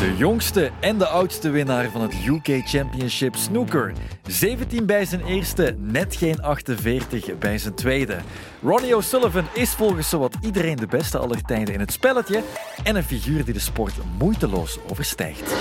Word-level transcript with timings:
De 0.00 0.16
jongste 0.16 0.70
en 0.80 0.98
de 0.98 1.06
oudste 1.06 1.50
winnaar 1.50 1.90
van 1.90 2.00
het 2.00 2.14
UK 2.26 2.60
Championship 2.64 3.36
Snooker. 3.36 3.92
17 4.26 4.86
bij 4.86 5.04
zijn 5.04 5.24
eerste, 5.24 5.76
net 5.78 6.16
geen 6.16 6.42
48 6.42 7.38
bij 7.38 7.58
zijn 7.58 7.74
tweede. 7.74 8.16
Ronnie 8.62 8.96
O'Sullivan 8.96 9.44
is 9.54 9.70
volgens 9.70 10.08
zowat 10.08 10.36
iedereen 10.40 10.76
de 10.76 10.86
beste 10.86 11.18
aller 11.18 11.42
tijden 11.42 11.74
in 11.74 11.80
het 11.80 11.92
spelletje 11.92 12.42
en 12.82 12.96
een 12.96 13.04
figuur 13.04 13.44
die 13.44 13.54
de 13.54 13.60
sport 13.60 13.94
moeiteloos 14.18 14.78
overstijgt. 14.90 15.52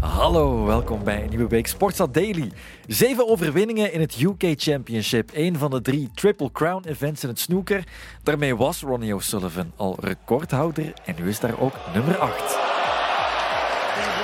Hallo, 0.00 0.64
welkom 0.64 1.04
bij 1.04 1.22
een 1.22 1.28
nieuwe 1.28 1.48
week 1.48 1.66
Sportstad 1.66 2.14
Daily. 2.14 2.52
Zeven 2.86 3.28
overwinningen 3.28 3.92
in 3.92 4.00
het 4.00 4.20
UK 4.20 4.54
Championship, 4.56 5.30
een 5.32 5.58
van 5.58 5.70
de 5.70 5.80
drie 5.80 6.10
Triple 6.14 6.52
Crown 6.52 6.88
events 6.88 7.22
in 7.22 7.28
het 7.28 7.38
snooker. 7.38 7.84
Daarmee 8.22 8.56
was 8.56 8.80
Ronnie 8.80 9.14
O'Sullivan 9.14 9.72
al 9.76 9.96
recordhouder 10.00 10.92
en 11.04 11.14
nu 11.18 11.28
is 11.28 11.40
daar 11.40 11.60
ook 11.60 11.74
nummer 11.94 12.18
8. 12.18 12.38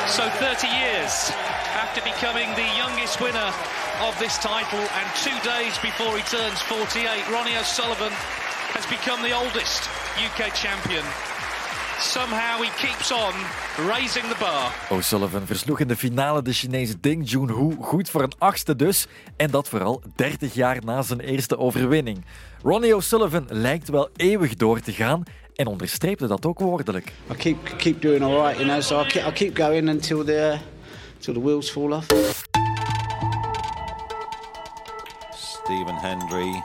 So 0.06 0.22
30 0.38 0.68
years 0.80 1.30
after 1.82 2.02
becoming 2.02 2.54
the 2.54 2.68
youngest 2.76 3.18
winner 3.18 3.50
of 4.08 4.14
this 4.18 4.34
title 4.38 4.84
and 4.98 5.06
two 5.26 5.38
days 5.50 5.80
before 5.80 6.12
he 6.18 6.22
turns 6.36 6.60
48, 6.62 7.28
Ronnie 7.30 7.58
O'Sullivan 7.58 8.12
has 8.76 8.86
become 8.86 9.28
the 9.28 9.34
oldest 9.42 9.88
UK 10.26 10.40
champion. 10.52 11.04
Somehow 11.98 12.62
he 12.62 12.70
keeps 12.86 13.12
on 13.12 13.32
raising 13.86 14.24
the 14.24 14.36
bar. 14.38 14.74
O'Sullivan 14.90 15.46
versloeg 15.46 15.80
in 15.80 15.88
de 15.88 15.96
finale 15.96 16.42
de 16.42 16.52
Chinese 16.52 17.00
Ding 17.00 17.30
Junhui 17.30 17.76
goed 17.80 18.10
voor 18.10 18.22
een 18.22 18.32
achtste 18.38 18.76
dus. 18.76 19.06
En 19.36 19.50
dat 19.50 19.68
vooral 19.68 20.02
30 20.16 20.54
jaar 20.54 20.84
na 20.84 21.02
zijn 21.02 21.20
eerste 21.20 21.58
overwinning. 21.58 22.24
Ronnie 22.62 22.96
O'Sullivan 22.96 23.46
lijkt 23.48 23.88
wel 23.88 24.08
eeuwig 24.16 24.54
door 24.54 24.80
te 24.80 24.92
gaan 24.92 25.22
en 25.54 25.66
onderstreepte 25.66 26.26
dat 26.26 26.46
ook 26.46 26.58
woordelijk. 26.58 27.12
I 27.30 27.34
keep 27.34 27.74
keep 27.76 28.02
doing 28.02 28.22
all 28.22 28.42
right, 28.42 28.56
you 28.58 28.64
know. 28.64 28.80
So 28.80 29.00
I 29.00 29.06
keep, 29.06 29.26
I 29.26 29.32
keep 29.32 29.56
going 29.56 29.88
until 29.88 30.24
the 30.24 30.58
until 31.14 31.34
the 31.34 31.40
wheels 31.40 31.70
fall 31.70 31.92
off. 31.92 32.06
Stephen 35.36 35.94
Hendry, 35.94 36.62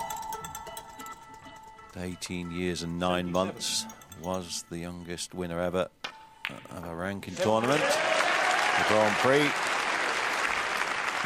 18 1.97 2.51
years 2.51 2.83
and 2.83 2.99
nine 2.99 3.31
months, 3.31 3.85
was 4.21 4.65
the 4.69 4.77
youngest 4.77 5.33
winner 5.33 5.59
ever 5.59 5.87
of 6.71 6.85
a 6.85 6.95
ranking 6.95 7.35
tournament. 7.35 7.81
The 7.81 8.85
Grand 8.87 9.15
Prix. 9.17 9.49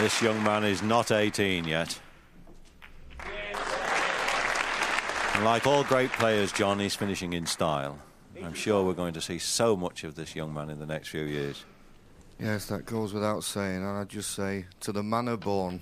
This 0.03 0.21
young 0.21 0.43
man 0.43 0.63
is 0.63 0.81
not 0.81 1.11
18 1.11 1.65
yet. 1.65 1.99
And 5.35 5.45
like 5.45 5.65
all 5.67 5.83
great 5.83 6.11
players, 6.11 6.51
John 6.51 6.81
is 6.81 6.95
finishing 6.95 7.33
in 7.33 7.45
style. 7.45 7.99
I'm 8.43 8.53
sure 8.53 8.83
we're 8.83 8.93
going 8.93 9.13
to 9.13 9.21
see 9.21 9.39
so 9.39 9.75
much 9.75 10.03
of 10.03 10.15
this 10.15 10.35
young 10.35 10.53
man 10.53 10.69
in 10.69 10.79
the 10.79 10.85
next 10.85 11.09
few 11.09 11.23
years. 11.23 11.63
Yes, 12.39 12.65
that 12.65 12.85
goes 12.85 13.13
without 13.13 13.43
saying, 13.43 13.77
and 13.77 13.97
I'd 13.97 14.09
just 14.09 14.31
say 14.31 14.65
to 14.81 14.91
the 14.91 15.03
manner 15.03 15.37
born, 15.37 15.81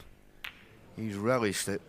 he's 0.95 1.16
relished 1.16 1.67
it. 1.70 1.82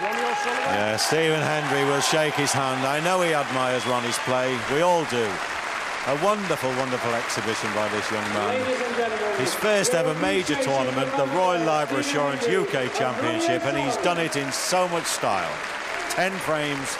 Yeah, 0.00 0.96
Stephen 0.96 1.40
Hendry 1.40 1.84
will 1.84 2.00
shake 2.00 2.34
his 2.34 2.52
hand. 2.52 2.86
I 2.86 2.98
know 3.00 3.22
he 3.22 3.32
admires 3.32 3.86
Ronnie's 3.86 4.18
play. 4.20 4.58
We 4.72 4.80
all 4.80 5.04
do. 5.04 5.30
A 6.06 6.22
wonderful, 6.22 6.70
wonderful 6.70 7.14
exhibition 7.14 7.72
by 7.74 7.88
this 7.88 8.10
young 8.10 8.28
man. 8.34 9.38
His 9.38 9.54
first 9.54 9.94
ever 9.94 10.14
major 10.20 10.56
tournament, 10.56 11.16
the 11.16 11.26
Royal 11.28 11.64
Library 11.64 12.02
Assurance 12.02 12.46
UK 12.46 12.92
Championship, 12.94 13.64
and 13.64 13.78
he's 13.78 13.96
done 13.98 14.18
it 14.18 14.36
in 14.36 14.50
so 14.52 14.88
much 14.88 15.06
style. 15.06 15.52
10 16.10 16.32
frames 16.32 16.96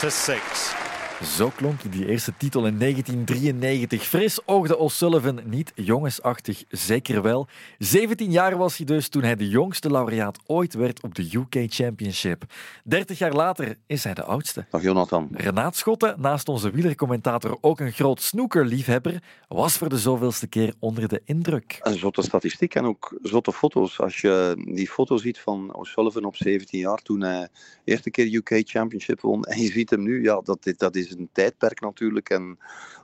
to 0.00 0.10
6. 0.10 0.83
Zo 1.24 1.50
klonk 1.56 1.92
die 1.92 2.06
eerste 2.06 2.32
titel 2.36 2.66
in 2.66 2.78
1993. 2.78 4.02
Fris 4.02 4.46
oogde 4.46 4.76
O'Sullivan 4.76 5.40
niet 5.44 5.72
jongensachtig, 5.74 6.64
zeker 6.68 7.22
wel. 7.22 7.46
17 7.78 8.30
jaar 8.30 8.56
was 8.56 8.76
hij 8.76 8.86
dus 8.86 9.08
toen 9.08 9.22
hij 9.22 9.36
de 9.36 9.48
jongste 9.48 9.90
laureaat 9.90 10.38
ooit 10.46 10.74
werd 10.74 11.02
op 11.02 11.14
de 11.14 11.28
UK 11.32 11.72
Championship. 11.72 12.44
30 12.84 13.18
jaar 13.18 13.32
later 13.32 13.76
is 13.86 14.04
hij 14.04 14.14
de 14.14 14.22
oudste. 14.22 14.66
Dag 14.70 14.82
Jonathan. 14.82 15.28
Renaat 15.32 15.76
Schotten, 15.76 16.14
naast 16.18 16.48
onze 16.48 16.70
wielercommentator 16.70 17.58
ook 17.60 17.80
een 17.80 17.92
groot 17.92 18.22
snookerliefhebber, 18.22 19.22
was 19.48 19.76
voor 19.76 19.88
de 19.88 19.98
zoveelste 19.98 20.46
keer 20.46 20.74
onder 20.78 21.08
de 21.08 21.22
indruk. 21.24 21.78
Een 21.82 21.98
zotte 21.98 22.22
statistiek 22.22 22.74
en 22.74 22.84
ook 22.84 23.18
zotte 23.22 23.52
foto's. 23.52 24.00
Als 24.00 24.20
je 24.20 24.62
die 24.74 24.88
foto 24.88 25.16
ziet 25.16 25.38
van 25.38 25.74
O'Sullivan 25.74 26.24
op 26.24 26.36
17 26.36 26.78
jaar, 26.78 26.98
toen 26.98 27.20
hij 27.20 27.48
de 27.84 27.90
eerste 27.90 28.10
keer 28.10 28.34
UK 28.34 28.62
Championship 28.68 29.20
won, 29.20 29.44
en 29.44 29.60
je 29.60 29.70
ziet 29.70 29.90
hem 29.90 30.02
nu, 30.02 30.22
ja, 30.22 30.40
dat, 30.40 30.72
dat 30.76 30.96
is 30.96 31.13
een 31.18 31.28
tijdperk 31.32 31.80
natuurlijk. 31.80 32.30
En 32.30 32.58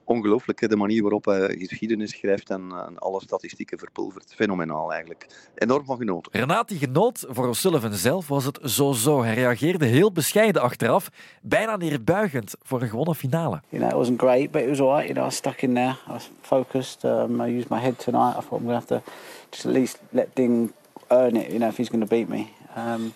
ongelooflijk 0.05 0.69
de 0.69 0.77
manier 0.77 1.03
waarop 1.03 1.25
hij 1.25 1.57
geschiedenis 1.59 2.11
schrijft 2.11 2.51
en, 2.51 2.73
en 2.87 2.99
alle 2.99 3.21
statistieken 3.21 3.79
verpulvert. 3.79 4.35
Fenomenaal 4.35 4.93
eigenlijk. 4.93 5.27
Enorm 5.55 5.85
van 5.85 5.97
genoten. 5.97 6.33
Renaat 6.33 6.69
die 6.69 6.79
genoot, 6.79 7.25
voor 7.29 7.49
O'Sullivan 7.49 7.93
zelf 7.93 8.29
was 8.29 8.45
het 8.45 8.59
zo-zo. 8.63 9.23
Hij 9.23 9.35
reageerde 9.35 9.85
heel 9.87 10.13
bescheiden 10.13 10.63
achteraf, 10.63 11.11
bijna 11.43 11.77
neerbuigend 11.77 12.55
voor 12.63 12.83
een 12.83 12.89
gewonnen 12.89 13.15
finale. 13.15 13.61
You 13.69 13.83
know, 13.83 13.91
it 13.93 13.97
wasn't 13.97 14.21
great, 14.21 14.51
but 14.51 14.63
it 14.63 14.69
was 14.69 14.81
all 14.81 14.97
right. 14.97 15.09
You 15.09 15.15
know, 15.15 15.27
I 15.27 15.35
stuck 15.35 15.63
in 15.63 15.75
there. 15.75 15.97
I 16.09 16.13
was 16.13 16.31
focused. 16.41 17.05
Um, 17.05 17.41
I 17.41 17.57
used 17.57 17.69
my 17.69 17.81
head 17.81 17.99
tonight. 17.99 18.37
I 18.39 18.41
thought 18.41 18.61
I'm 18.61 18.67
going 18.67 18.87
to 18.87 18.95
have 18.95 19.03
to 19.03 19.03
just 19.51 19.67
at 19.67 19.73
least 19.73 19.99
let 20.11 20.35
Ding 20.35 20.73
earn 21.09 21.37
it. 21.37 21.51
You 21.51 21.59
know, 21.59 21.69
if 21.69 21.77
he's 21.77 21.91
going 21.91 22.07
to 22.09 22.17
beat 22.17 22.29
me. 22.29 22.51
Um, 22.77 23.13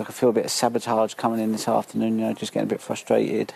I 0.00 0.04
could 0.04 0.14
feel 0.14 0.28
a 0.28 0.32
bit 0.32 0.44
of 0.44 0.50
sabotage 0.50 1.14
coming 1.14 1.40
in 1.40 1.52
this 1.52 1.68
afternoon. 1.68 2.18
You 2.18 2.26
know, 2.26 2.32
just 2.32 2.52
getting 2.52 2.68
a 2.68 2.74
bit 2.74 2.80
frustrated. 2.80 3.52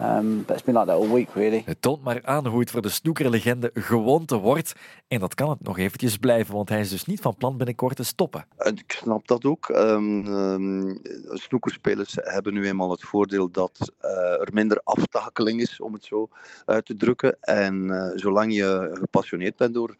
Um, 0.00 0.44
but 0.46 0.56
it's 0.56 0.64
been 0.64 0.74
like 0.74 0.86
that 0.86 0.96
all 0.96 1.08
week, 1.08 1.28
really. 1.34 1.62
Het 1.64 1.82
toont 1.82 2.02
maar 2.02 2.20
aan 2.24 2.46
hoe 2.46 2.60
het 2.60 2.70
voor 2.70 2.82
de 2.82 2.88
snoekerlegende 2.88 3.70
gewoonte 3.74 4.36
wordt. 4.36 4.72
En 5.08 5.20
dat 5.20 5.34
kan 5.34 5.50
het 5.50 5.62
nog 5.62 5.78
eventjes 5.78 6.16
blijven, 6.16 6.54
want 6.54 6.68
hij 6.68 6.80
is 6.80 6.90
dus 6.90 7.04
niet 7.04 7.20
van 7.20 7.36
plan 7.36 7.56
binnenkort 7.56 7.96
te 7.96 8.04
stoppen. 8.04 8.46
Ik 8.58 8.92
snap 8.92 9.28
dat 9.28 9.44
ook. 9.44 9.68
Um, 9.68 10.26
um, 10.26 11.00
snoekerspelers 11.32 12.16
hebben 12.20 12.54
nu 12.54 12.66
eenmaal 12.66 12.90
het 12.90 13.02
voordeel 13.02 13.50
dat 13.50 13.92
uh, 14.02 14.10
er 14.40 14.48
minder 14.52 14.80
aftakeling 14.84 15.60
is, 15.60 15.80
om 15.80 15.92
het 15.92 16.04
zo 16.04 16.28
uit 16.64 16.86
te 16.86 16.96
drukken. 16.96 17.36
En 17.40 17.84
uh, 17.84 18.10
zolang 18.14 18.54
je 18.54 18.90
gepassioneerd 18.92 19.56
bent 19.56 19.74
door 19.74 19.96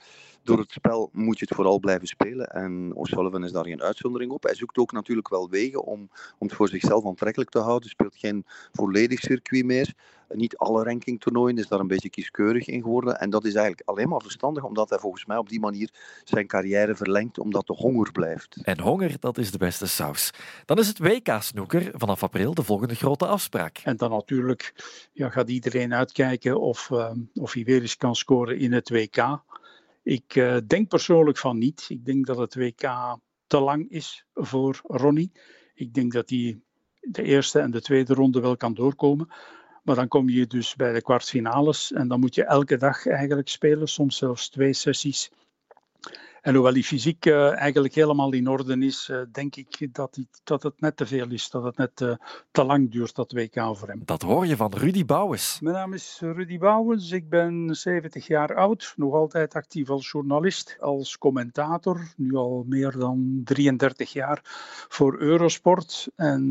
door 0.49 0.59
het 0.59 0.73
spel 0.73 1.11
moet 1.13 1.39
je 1.39 1.45
het 1.45 1.55
vooral 1.55 1.79
blijven 1.79 2.07
spelen. 2.07 2.47
En 2.47 2.93
O'Sullivan 2.95 3.45
is 3.45 3.53
daar 3.53 3.65
geen 3.65 3.83
uitzondering 3.83 4.31
op. 4.31 4.43
Hij 4.43 4.55
zoekt 4.55 4.79
ook 4.79 4.93
natuurlijk 4.93 5.29
wel 5.29 5.49
wegen 5.51 5.85
om, 5.85 6.11
om 6.39 6.47
het 6.47 6.57
voor 6.57 6.69
zichzelf 6.69 7.07
aantrekkelijk 7.07 7.51
te 7.51 7.59
houden. 7.59 7.89
Speelt 7.89 8.17
geen 8.17 8.45
volledig 8.73 9.21
circuit 9.21 9.65
meer. 9.65 9.95
Niet 10.29 10.57
alle 10.57 10.85
rankingtoernooien 10.85 11.59
is 11.59 11.69
daar 11.69 11.81
een 11.81 11.87
beetje 11.87 12.11
kieskeurig 12.11 12.67
in 12.67 12.83
geworden. 12.83 13.21
En 13.21 13.31
dat 13.31 13.45
is 13.45 13.55
eigenlijk 13.55 13.89
alleen 13.89 14.09
maar 14.09 14.21
verstandig, 14.23 14.65
omdat 14.65 14.91
hij 14.91 14.99
volgens 14.99 15.27
mij 15.27 15.37
op 15.37 15.49
die 15.49 15.61
manier 15.61 15.91
zijn 16.25 16.47
carrière 16.47 16.97
verlengt, 16.97 17.39
omdat 17.39 17.67
de 17.67 17.73
honger 17.73 18.13
blijft. 18.13 18.57
En 18.63 18.81
honger, 18.81 19.17
dat 19.21 19.39
is 19.39 19.51
de 19.51 19.59
beste 19.59 19.87
saus. 19.87 20.31
Dan 20.65 20.79
is 20.79 20.89
het 20.89 20.99
WK-snoeker 20.99 21.91
vanaf 21.93 22.23
april 22.23 22.55
de 22.55 22.63
volgende 22.63 22.95
grote 22.95 23.27
afspraak. 23.27 23.81
En 23.85 23.97
dan 23.97 24.11
natuurlijk 24.11 24.75
ja, 25.13 25.29
gaat 25.29 25.51
iedereen 25.51 25.95
uitkijken 25.95 26.61
of, 26.61 26.91
uh, 26.91 27.11
of 27.35 27.53
hij 27.53 27.65
weer 27.65 27.81
eens 27.81 27.97
kan 27.97 28.17
scoren 28.17 28.59
in 28.59 28.73
het 28.73 28.91
WK. 28.91 29.47
Ik 30.09 30.35
uh, 30.35 30.57
denk 30.67 30.89
persoonlijk 30.89 31.39
van 31.39 31.59
niet. 31.59 31.87
Ik 31.89 32.05
denk 32.05 32.27
dat 32.27 32.39
het 32.39 32.55
WK 32.55 32.81
te 33.47 33.61
lang 33.61 33.91
is 33.91 34.25
voor 34.35 34.81
Ronnie. 34.83 35.33
Ik 35.75 35.95
denk 35.95 36.13
dat 36.13 36.31
hij 36.31 36.61
de 37.01 37.23
eerste 37.23 37.59
en 37.59 37.71
de 37.71 37.81
tweede 37.81 38.15
ronde 38.15 38.41
wel 38.41 38.57
kan 38.57 38.75
doorkomen. 38.75 39.29
Maar 39.83 39.95
dan 39.95 40.09
kom 40.09 40.29
je 40.29 40.47
dus 40.47 40.77
bij 40.77 40.93
de 40.93 41.03
kwartfinales 41.03 41.93
en 41.93 42.09
dan 42.09 42.21
moet 42.21 42.35
je 42.35 42.45
elke 42.45 42.77
dag 42.77 43.07
eigenlijk 43.07 43.49
spelen, 43.49 43.89
soms 43.89 44.17
zelfs 44.17 44.49
twee 44.49 44.73
sessies. 44.73 45.31
En 46.49 46.55
hoewel 46.55 46.73
die 46.73 46.85
fysiek 46.85 47.27
uh, 47.27 47.59
eigenlijk 47.59 47.95
helemaal 47.95 48.33
in 48.33 48.49
orde 48.49 48.79
is, 48.79 49.09
uh, 49.09 49.21
denk 49.33 49.57
ik 49.57 49.89
dat, 49.95 50.15
die, 50.15 50.29
dat 50.45 50.63
het 50.63 50.81
net 50.81 50.97
te 50.97 51.07
veel 51.07 51.31
is. 51.31 51.51
Dat 51.51 51.65
het 51.65 51.77
net 51.77 52.01
uh, 52.01 52.13
te 52.51 52.65
lang 52.65 52.91
duurt, 52.91 53.15
dat 53.15 53.33
WK 53.33 53.55
voor 53.55 53.89
hem. 53.89 54.03
Dat 54.05 54.23
hoor 54.23 54.47
je 54.47 54.57
van 54.57 54.73
Rudy 54.75 55.05
Bouwens. 55.05 55.61
Mijn 55.61 55.75
naam 55.75 55.93
is 55.93 56.19
Rudy 56.21 56.59
Bouwens. 56.59 57.11
Ik 57.11 57.29
ben 57.29 57.77
70 57.77 58.27
jaar 58.27 58.55
oud. 58.55 58.93
Nog 58.97 59.15
altijd 59.15 59.55
actief 59.55 59.91
als 59.91 60.11
journalist, 60.11 60.77
als 60.81 61.19
commentator. 61.19 62.13
Nu 62.17 62.35
al 62.35 62.65
meer 62.69 62.99
dan 62.99 63.41
33 63.45 64.13
jaar 64.13 64.41
voor 64.89 65.19
Eurosport. 65.19 66.09
En 66.17 66.51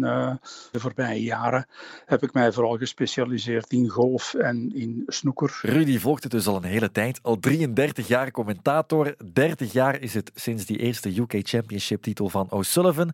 de 0.72 0.80
voorbije 0.80 1.24
jaren 1.24 1.68
heb 2.06 2.24
ik 2.24 2.34
mij 2.34 2.52
vooral 2.52 2.78
gespecialiseerd 2.78 3.72
in 3.72 3.88
golf 3.88 4.34
en 4.34 4.72
in 4.74 5.04
snoeker. 5.08 5.60
Rudy 5.62 6.00
volgt 6.00 6.24
het 6.24 6.32
dus 6.32 6.48
al 6.48 6.56
een 6.56 6.64
hele 6.64 6.92
tijd. 6.92 7.20
Al 7.22 7.40
33 7.40 8.08
jaar 8.08 8.32
commentator, 8.32 9.16
30 9.34 9.72
jaar 9.72 9.86
is 9.96 10.14
het 10.14 10.32
sinds 10.36 10.66
die 10.66 10.78
eerste 10.78 11.18
UK 11.18 11.34
Championship-titel 11.38 12.30
van 12.30 12.52
O'Sullivan. 12.52 13.14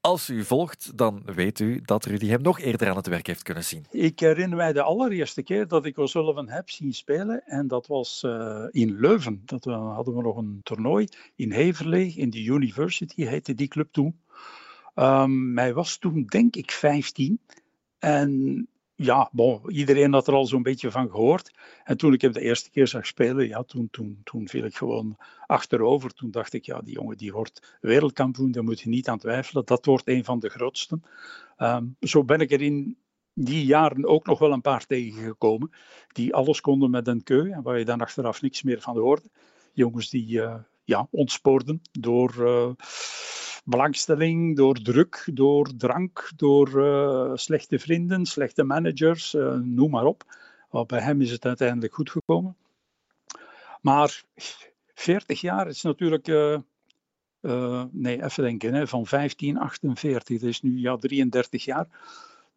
Als 0.00 0.28
u 0.28 0.44
volgt, 0.44 0.98
dan 0.98 1.22
weet 1.24 1.58
u 1.58 1.80
dat 1.84 2.04
Rudy 2.04 2.26
hem 2.26 2.42
nog 2.42 2.60
eerder 2.60 2.88
aan 2.88 2.96
het 2.96 3.06
werk 3.06 3.26
heeft 3.26 3.42
kunnen 3.42 3.64
zien. 3.64 3.86
Ik 3.90 4.20
herinner 4.20 4.56
mij 4.56 4.72
de 4.72 4.82
allereerste 4.82 5.42
keer 5.42 5.68
dat 5.68 5.86
ik 5.86 5.98
O'Sullivan 5.98 6.48
heb 6.48 6.70
zien 6.70 6.92
spelen. 6.92 7.42
En 7.46 7.68
dat 7.68 7.86
was 7.86 8.22
uh, 8.26 8.64
in 8.70 9.00
Leuven. 9.00 9.42
Dat 9.44 9.64
we, 9.64 9.70
hadden 9.70 10.14
we 10.14 10.22
nog 10.22 10.36
een 10.36 10.60
toernooi 10.62 11.08
in 11.34 11.52
Heverlee, 11.52 12.12
in 12.16 12.30
de 12.30 12.44
University 12.44 13.24
heette 13.24 13.54
die 13.54 13.68
club 13.68 13.92
toen. 13.92 14.20
Um, 14.94 15.58
hij 15.58 15.74
was 15.74 15.96
toen 15.96 16.24
denk 16.26 16.56
ik 16.56 16.70
15. 16.70 17.40
En 17.98 18.68
ja, 18.96 19.28
bon, 19.32 19.70
iedereen 19.70 20.12
had 20.12 20.26
er 20.26 20.34
al 20.34 20.46
zo'n 20.46 20.62
beetje 20.62 20.90
van 20.90 21.10
gehoord. 21.10 21.50
En 21.84 21.96
toen 21.96 22.12
ik 22.12 22.20
hem 22.20 22.32
de 22.32 22.40
eerste 22.40 22.70
keer 22.70 22.86
zag 22.88 23.06
spelen, 23.06 23.48
ja, 23.48 23.62
toen, 23.62 23.88
toen, 23.90 24.20
toen 24.24 24.48
viel 24.48 24.64
ik 24.64 24.76
gewoon 24.76 25.16
achterover. 25.46 26.14
Toen 26.14 26.30
dacht 26.30 26.52
ik, 26.52 26.64
ja, 26.64 26.80
die 26.80 26.94
jongen 26.94 27.16
die 27.16 27.32
wordt 27.32 27.76
wereldkampioen, 27.80 28.50
daar 28.50 28.64
moet 28.64 28.80
je 28.80 28.88
niet 28.88 29.08
aan 29.08 29.18
twijfelen. 29.18 29.64
Dat 29.64 29.84
wordt 29.84 30.08
een 30.08 30.24
van 30.24 30.38
de 30.38 30.48
grootsten. 30.48 31.02
Ehm, 31.56 31.84
zo 32.00 32.24
ben 32.24 32.40
ik 32.40 32.50
er 32.50 32.62
in 32.62 32.96
die 33.34 33.64
jaren 33.64 34.06
ook 34.06 34.26
nog 34.26 34.38
wel 34.38 34.52
een 34.52 34.60
paar 34.60 34.86
tegengekomen, 34.86 35.70
die 36.12 36.34
alles 36.34 36.60
konden 36.60 36.90
met 36.90 37.06
een 37.06 37.22
keu 37.22 37.50
en 37.50 37.62
waar 37.62 37.78
je 37.78 37.84
dan 37.84 38.00
achteraf 38.00 38.42
niks 38.42 38.62
meer 38.62 38.80
van 38.80 38.98
hoorde. 38.98 39.30
Jongens 39.72 40.10
die 40.10 40.28
uh, 40.28 40.54
ja, 40.84 41.08
ontspoorden 41.10 41.82
door... 41.92 42.34
Uh, 42.38 42.70
belangstelling, 43.66 44.56
door 44.56 44.74
druk, 44.82 45.28
door 45.32 45.76
drank, 45.76 46.30
door 46.36 46.68
uh, 46.68 47.30
slechte 47.34 47.78
vrienden, 47.78 48.26
slechte 48.26 48.62
managers, 48.62 49.34
uh, 49.34 49.54
noem 49.54 49.90
maar 49.90 50.04
op. 50.04 50.24
Bij 50.86 51.00
hem 51.00 51.20
is 51.20 51.30
het 51.30 51.44
uiteindelijk 51.44 51.94
goed 51.94 52.10
gekomen. 52.10 52.56
Maar 53.80 54.24
40 54.94 55.40
jaar 55.40 55.68
is 55.68 55.82
natuurlijk, 55.82 56.26
nee, 57.90 58.24
even 58.24 58.42
denken, 58.42 58.74
hè, 58.74 58.86
van 58.86 59.06
1548, 59.10 60.40
dat 60.40 60.48
is 60.48 60.62
nu 60.62 60.78
ja, 60.80 60.96
33 60.96 61.64
jaar 61.64 61.88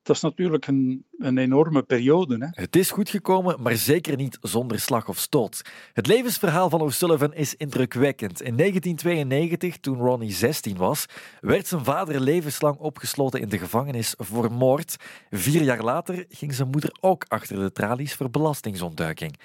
dat 0.04 0.16
is 0.16 0.22
natuurlijk 0.22 0.68
een, 0.68 1.06
een 1.18 1.38
enorme 1.38 1.84
periode. 1.84 2.38
Hè? 2.38 2.48
Het 2.52 2.76
is 2.76 2.92
goed 2.92 3.10
gekomen, 3.10 3.62
maar 3.62 3.76
zeker 3.76 4.16
niet 4.16 4.38
zonder 4.42 4.80
slag 4.80 5.08
of 5.08 5.18
stoot. 5.18 5.62
Het 5.94 6.08
levensverhaal 6.08 6.70
van 6.70 6.82
O'Sullivan 6.82 7.34
is 7.34 7.56
indrukwekkend. 7.56 8.42
In 8.42 8.56
1992, 8.58 9.78
toen 9.78 9.98
Ronnie 9.98 10.32
16 10.32 10.78
was, 10.78 11.06
werd 11.40 11.68
zijn 11.68 11.84
vader 11.84 12.20
levenslang 12.20 12.78
opgesloten 12.78 13.42
in 13.42 13.50
de 13.50 13.58
gevangenis 13.58 14.14
voor 14.18 14.52
moord. 14.52 14.96
Vier 15.30 15.62
jaar 15.62 15.84
later 15.84 16.26
ging 16.30 16.54
zijn 16.54 16.70
moeder 16.70 16.98
ook 17.00 17.26
achter 17.28 17.56
de 17.56 17.72
tralies 17.72 18.14
voor 18.14 18.30
belastingsontduiking. 18.30 19.38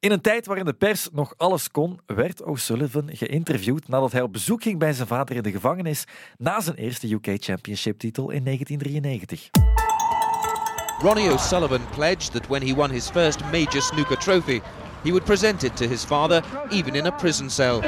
In 0.00 0.10
een 0.10 0.20
tijd 0.20 0.46
waarin 0.46 0.64
de 0.64 0.72
pers 0.72 1.08
nog 1.12 1.34
alles 1.36 1.70
kon, 1.70 2.00
werd 2.06 2.42
O'Sullivan 2.42 3.08
geïnterviewd 3.12 3.88
nadat 3.88 4.12
hij 4.12 4.22
op 4.22 4.32
bezoek 4.32 4.62
ging 4.62 4.78
bij 4.78 4.92
zijn 4.92 5.08
vader 5.08 5.36
in 5.36 5.42
de 5.42 5.50
gevangenis 5.50 6.04
na 6.38 6.60
zijn 6.60 6.76
eerste 6.76 7.12
UK 7.12 7.36
Championship 7.38 7.98
titel 7.98 8.30
in 8.30 8.44
1993. 8.44 9.79
Ronnie 11.02 11.28
O'Sullivan 11.28 11.80
pledged 11.92 12.34
that 12.34 12.50
when 12.50 12.60
he 12.60 12.74
won 12.74 12.90
his 12.90 13.08
first 13.08 13.42
major 13.46 13.80
snooker 13.80 14.16
trophy, 14.16 14.60
he 15.02 15.12
would 15.12 15.24
present 15.24 15.64
it 15.64 15.74
to 15.78 15.88
his 15.88 16.04
father, 16.04 16.42
even 16.70 16.94
in 16.94 17.06
a 17.06 17.12
prison 17.12 17.48
cell. 17.48 17.82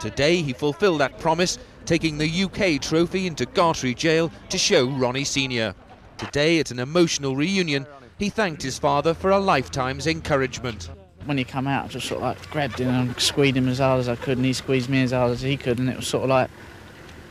Today, 0.00 0.42
he 0.42 0.52
fulfilled 0.52 0.98
that 0.98 1.20
promise, 1.20 1.58
taking 1.84 2.18
the 2.18 2.44
UK 2.44 2.82
trophy 2.82 3.28
into 3.28 3.46
Gartree 3.46 3.94
Jail 3.94 4.32
to 4.48 4.58
show 4.58 4.88
Ronnie 4.88 5.22
Sr. 5.22 5.76
Today, 6.18 6.58
at 6.58 6.72
an 6.72 6.80
emotional 6.80 7.36
reunion, 7.36 7.86
he 8.18 8.30
thanked 8.30 8.62
his 8.62 8.80
father 8.80 9.14
for 9.14 9.30
a 9.30 9.38
lifetime's 9.38 10.08
encouragement. 10.08 10.90
When 11.24 11.38
he 11.38 11.44
came 11.44 11.68
out, 11.68 11.84
I 11.84 11.88
just 11.88 12.08
sort 12.08 12.20
of 12.20 12.28
like 12.28 12.50
grabbed 12.50 12.80
him 12.80 12.88
and 12.88 13.20
squeezed 13.20 13.56
him 13.56 13.68
as 13.68 13.78
hard 13.78 14.00
as 14.00 14.08
I 14.08 14.16
could, 14.16 14.38
and 14.38 14.44
he 14.44 14.52
squeezed 14.52 14.90
me 14.90 15.02
as 15.02 15.12
hard 15.12 15.30
as 15.30 15.40
he 15.40 15.56
could, 15.56 15.78
and 15.78 15.88
it 15.88 15.96
was 15.96 16.08
sort 16.08 16.24
of 16.24 16.30
like 16.30 16.50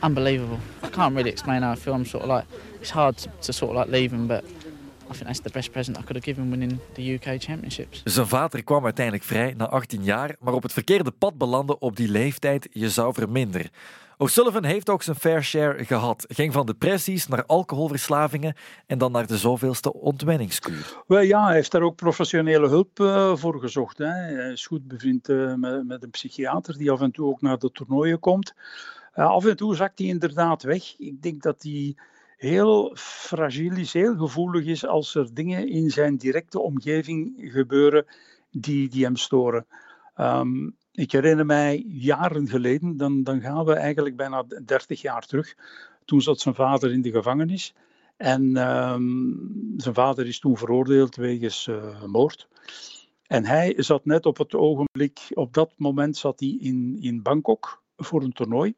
unbelievable. 0.02 0.60
I 0.82 0.88
can't 0.88 1.14
really 1.14 1.30
explain 1.30 1.60
how 1.60 1.72
I 1.72 1.74
feel. 1.74 1.92
I'm 1.92 2.06
sort 2.06 2.22
of 2.22 2.30
like, 2.30 2.46
it's 2.80 2.90
hard 2.90 3.18
to, 3.18 3.28
to 3.42 3.52
sort 3.52 3.70
of 3.72 3.76
like 3.76 3.88
leave 3.88 4.12
him, 4.12 4.26
but 4.26 4.44
I 5.10 5.12
think 5.12 5.26
that's 5.26 5.40
the 5.40 5.50
best 5.52 5.70
present 5.70 5.96
I 5.96 6.00
could 6.00 6.16
have 6.16 6.24
given 6.24 6.50
winning 6.50 6.78
the 6.92 7.12
UK 7.14 7.42
Championships. 7.42 8.00
Zijn 8.04 8.26
vader 8.26 8.64
kwam 8.64 8.84
uiteindelijk 8.84 9.24
vrij 9.24 9.54
na 9.56 9.68
18 9.68 10.04
jaar, 10.04 10.36
maar 10.40 10.54
op 10.54 10.62
het 10.62 10.72
verkeerde 10.72 11.10
pad 11.10 11.38
belanden 11.38 11.80
op 11.80 11.96
die 11.96 12.08
leeftijd, 12.08 12.68
je 12.72 12.90
zou 12.90 13.14
verminderen. 13.14 13.70
O'Sullivan 14.18 14.64
heeft 14.64 14.90
ook 14.90 15.02
zijn 15.02 15.16
fair 15.16 15.44
share 15.44 15.84
gehad. 15.84 16.24
Ging 16.28 16.52
van 16.52 16.66
depressies 16.66 17.28
naar 17.28 17.46
alcoholverslavingen 17.46 18.54
en 18.86 18.98
dan 18.98 19.12
naar 19.12 19.26
de 19.26 19.38
zoveelste 19.38 19.92
ontwenningskuur. 19.92 21.02
Wel 21.06 21.20
ja, 21.20 21.44
hij 21.44 21.54
heeft 21.54 21.70
daar 21.70 21.82
ook 21.82 21.96
professionele 21.96 22.68
hulp 22.68 23.00
uh, 23.00 23.36
voor 23.36 23.60
gezocht. 23.60 23.98
Hè. 23.98 24.06
Hij 24.06 24.52
is 24.52 24.66
goed 24.66 24.88
bevriend 24.88 25.28
uh, 25.28 25.54
met, 25.54 25.86
met, 25.86 26.02
een 26.02 26.10
psychiater 26.10 26.78
die 26.78 26.90
af 26.90 27.00
en 27.00 27.10
toe 27.10 27.26
ook 27.26 27.40
naar 27.40 27.58
de 27.58 27.72
toernooien 27.72 28.18
komt. 28.18 28.54
Uh, 29.14 29.26
af 29.26 29.46
en 29.46 29.56
toe 29.56 29.76
zakt 29.76 29.98
hij 29.98 30.08
inderdaad 30.08 30.62
weg. 30.62 30.98
Ik 30.98 31.22
denk 31.22 31.42
dat 31.42 31.62
hij 31.62 31.96
heel 32.36 32.96
fragiel 32.98 33.76
is, 33.76 33.92
heel 33.92 34.16
gevoelig 34.16 34.64
is 34.64 34.86
als 34.86 35.14
er 35.14 35.34
dingen 35.34 35.68
in 35.68 35.90
zijn 35.90 36.16
directe 36.16 36.60
omgeving 36.60 37.34
gebeuren 37.52 38.06
die, 38.50 38.88
die 38.88 39.04
hem 39.04 39.16
storen. 39.16 39.66
Um, 40.16 40.76
ik 40.92 41.12
herinner 41.12 41.46
mij 41.46 41.84
jaren 41.88 42.48
geleden, 42.48 42.96
dan, 42.96 43.22
dan 43.22 43.40
gaan 43.40 43.64
we 43.64 43.72
eigenlijk 43.72 44.16
bijna 44.16 44.44
30 44.64 45.00
jaar 45.00 45.26
terug. 45.26 45.54
Toen 46.04 46.20
zat 46.20 46.40
zijn 46.40 46.54
vader 46.54 46.92
in 46.92 47.02
de 47.02 47.10
gevangenis. 47.10 47.74
En 48.16 48.56
um, 48.56 49.74
zijn 49.76 49.94
vader 49.94 50.26
is 50.26 50.38
toen 50.38 50.56
veroordeeld 50.56 51.16
wegens 51.16 51.66
uh, 51.66 52.04
moord. 52.04 52.48
En 53.26 53.44
hij 53.44 53.74
zat 53.76 54.04
net 54.04 54.26
op 54.26 54.38
het 54.38 54.54
ogenblik, 54.54 55.20
op 55.34 55.54
dat 55.54 55.72
moment 55.76 56.16
zat 56.16 56.40
hij 56.40 56.56
in, 56.60 56.96
in 57.00 57.22
Bangkok 57.22 57.82
voor 57.96 58.22
een 58.22 58.32
toernooi. 58.32 58.74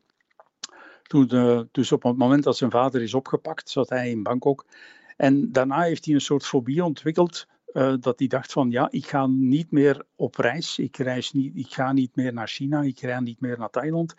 Toen, 1.08 1.34
uh, 1.34 1.60
dus 1.72 1.92
op 1.92 2.02
het 2.02 2.16
moment 2.16 2.44
dat 2.44 2.56
zijn 2.56 2.70
vader 2.70 3.02
is 3.02 3.14
opgepakt, 3.14 3.70
zat 3.70 3.88
hij 3.88 4.10
in 4.10 4.22
Bangkok. 4.22 4.64
En 5.16 5.52
daarna 5.52 5.80
heeft 5.80 6.04
hij 6.04 6.14
een 6.14 6.20
soort 6.20 6.46
fobie 6.46 6.84
ontwikkeld. 6.84 7.46
Uh, 7.72 7.94
dat 8.00 8.18
hij 8.18 8.28
dacht 8.28 8.52
van 8.52 8.70
ja, 8.70 8.88
ik 8.90 9.06
ga 9.06 9.26
niet 9.26 9.70
meer 9.70 10.04
op 10.16 10.36
reis. 10.36 10.78
Ik, 10.78 10.96
reis 10.96 11.32
niet, 11.32 11.56
ik 11.56 11.72
ga 11.72 11.92
niet 11.92 12.16
meer 12.16 12.32
naar 12.32 12.48
China. 12.48 12.80
Ik 12.80 12.98
ga 12.98 13.20
niet 13.20 13.40
meer 13.40 13.58
naar 13.58 13.70
Thailand. 13.70 14.14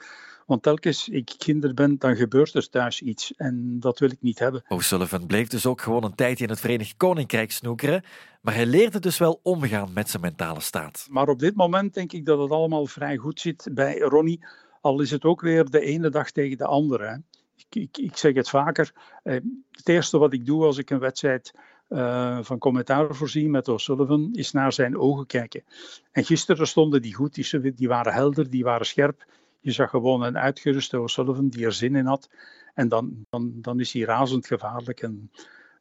Want 0.46 0.64
telkens 0.64 1.10
ik 1.10 1.34
kinder 1.38 1.74
ben, 1.74 1.98
dan 1.98 2.16
gebeurt 2.16 2.54
er 2.54 2.70
thuis 2.70 3.02
iets. 3.02 3.34
En 3.36 3.80
dat 3.80 4.00
wil 4.00 4.12
ik 4.12 4.22
niet 4.22 4.40
hebben. 4.40 4.64
O'Sullivan 4.68 5.26
bleef 5.26 5.48
dus 5.48 5.66
ook 5.66 5.82
gewoon 5.82 6.04
een 6.04 6.16
tijdje 6.16 6.44
in 6.44 6.50
het 6.50 6.60
Verenigd 6.60 6.98
Koninkrijk 6.98 7.52
snoekeren. 7.52 8.04
Maar 8.42 8.54
hij 8.54 8.66
leerde 8.66 9.00
dus 9.00 9.18
wel 9.18 9.40
omgaan 9.44 9.94
met 9.94 10.10
zijn 10.10 10.22
mentale 10.22 10.60
staat. 10.60 11.08
Maar 11.10 11.28
op 11.28 11.40
dit 11.40 11.56
moment 11.56 11.94
denk 11.94 12.14
ik 12.14 12.26
dat 12.26 12.40
het 12.40 12.52
allemaal 12.52 12.86
vrij 12.86 13.18
goed 13.18 13.40
zit 13.40 13.70
bij 13.74 13.98
Ronnie 14.00 14.46
al 14.82 15.02
is 15.02 15.12
het 15.12 15.24
ook 15.24 15.42
weer 15.42 15.70
de 15.70 15.80
ene 15.80 16.10
dag 16.10 16.32
tegen 16.32 16.58
de 16.58 16.66
andere. 16.66 17.22
Ik, 17.56 17.76
ik, 17.76 17.98
ik, 17.98 18.18
zeg 18.18 18.34
het 18.34 18.50
vaker. 18.50 18.92
Eh, 19.24 19.34
het 19.72 19.90
eerste 19.90 20.18
wat 20.18 20.34
ik 20.34 20.46
doe 20.46 20.66
als 20.66 20.78
ik 20.78 20.90
een 20.90 21.00
wedstrijd 21.00 21.54
uh, 21.90 22.40
van 22.42 22.58
commentaar 22.58 23.16
voorzie 23.16 23.50
met 23.50 23.68
O'Sullivan, 23.68 24.30
is 24.34 24.52
naar 24.52 24.74
zijn 24.74 24.98
ogen 24.98 25.26
kijken. 25.26 25.64
En 26.12 26.24
gisteren 26.24 26.68
stonden 26.68 27.02
die 27.02 27.14
goed, 27.14 27.34
die, 27.34 27.74
die 27.74 27.88
waren 27.88 28.14
helder, 28.14 28.50
die 28.50 28.64
waren 28.64 28.86
scherp. 28.86 29.26
Je 29.60 29.72
zag 29.72 29.90
gewoon 29.90 30.22
een 30.22 30.38
uitgeruste 30.38 31.00
O'Sullivan 31.00 31.50
die 31.50 31.66
er 31.66 31.74
zin 31.74 31.96
in 31.96 32.06
had. 32.06 32.30
En 32.74 32.88
dan, 32.88 33.26
dan, 33.30 33.54
dan 33.62 33.80
is 33.80 33.94
hij 33.94 34.02
razend 34.02 34.48
gevaarlijk. 34.48 35.02
En 35.02 35.32